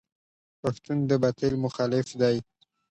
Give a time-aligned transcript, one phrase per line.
[0.61, 2.37] پښتون د باطل مخالف دی.